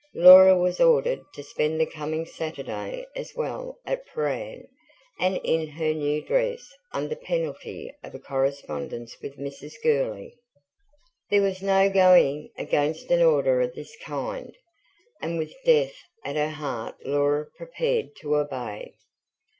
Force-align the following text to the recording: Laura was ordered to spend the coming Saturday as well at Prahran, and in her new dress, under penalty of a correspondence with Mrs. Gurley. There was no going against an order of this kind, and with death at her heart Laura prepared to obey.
Laura 0.15 0.57
was 0.57 0.79
ordered 0.79 1.21
to 1.35 1.43
spend 1.43 1.79
the 1.79 1.85
coming 1.85 2.25
Saturday 2.25 3.05
as 3.15 3.35
well 3.35 3.77
at 3.85 4.03
Prahran, 4.07 4.67
and 5.19 5.37
in 5.43 5.67
her 5.67 5.93
new 5.93 6.23
dress, 6.25 6.67
under 6.91 7.15
penalty 7.15 7.93
of 8.03 8.15
a 8.15 8.19
correspondence 8.19 9.15
with 9.21 9.37
Mrs. 9.37 9.73
Gurley. 9.83 10.33
There 11.29 11.43
was 11.43 11.61
no 11.61 11.87
going 11.87 12.49
against 12.57 13.11
an 13.11 13.21
order 13.21 13.61
of 13.61 13.75
this 13.75 13.95
kind, 14.03 14.51
and 15.21 15.37
with 15.37 15.53
death 15.65 15.93
at 16.25 16.35
her 16.35 16.49
heart 16.49 16.95
Laura 17.05 17.45
prepared 17.55 18.15
to 18.21 18.37
obey. 18.37 18.95